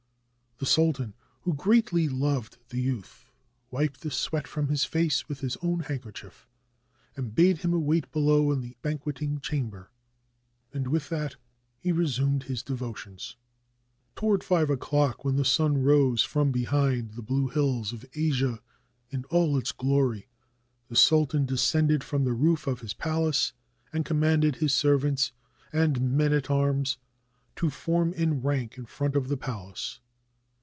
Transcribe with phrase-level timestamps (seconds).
[0.57, 3.31] The sultan, who greatly loved the youth,
[3.71, 6.47] wiped the sweat from his face with his own handkerchief,
[7.15, 9.89] and bade him await him below in the banqueting chamber.
[10.71, 11.35] And with that
[11.79, 13.37] he resumed his devotions.
[14.15, 18.61] Towards five o'clock, when the sun rose from behind the blue hills of Asia
[19.09, 20.27] in all its glory,
[20.89, 23.53] the sultan descended from the roof of his palace
[23.91, 25.31] and commanded his servants
[25.73, 26.99] and men at arms
[27.55, 29.99] to form in rank in front of the palace.